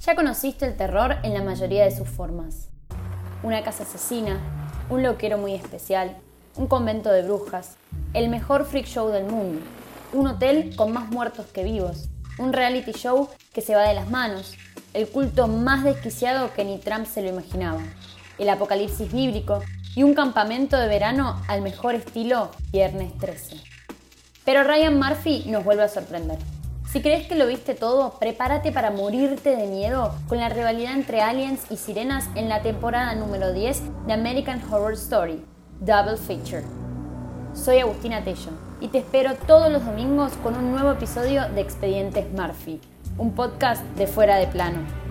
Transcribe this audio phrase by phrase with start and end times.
[0.00, 2.68] Ya conociste el terror en la mayoría de sus formas.
[3.42, 4.38] Una casa asesina,
[4.90, 6.16] un loquero muy especial,
[6.56, 7.76] un convento de brujas,
[8.14, 9.60] el mejor freak show del mundo,
[10.12, 12.08] un hotel con más muertos que vivos,
[12.38, 14.54] un reality show que se va de las manos,
[14.94, 17.82] el culto más desquiciado que ni Trump se lo imaginaba,
[18.38, 19.60] el apocalipsis bíblico
[19.96, 23.56] y un campamento de verano al mejor estilo Viernes 13.
[24.44, 26.38] Pero Ryan Murphy nos vuelve a sorprender.
[26.90, 31.20] Si crees que lo viste todo, prepárate para morirte de miedo con la rivalidad entre
[31.20, 35.44] aliens y sirenas en la temporada número 10 de American Horror Story,
[35.80, 36.64] Double Feature.
[37.52, 42.24] Soy Agustina Tello y te espero todos los domingos con un nuevo episodio de Expedientes
[42.32, 42.80] Murphy,
[43.18, 45.07] un podcast de fuera de plano.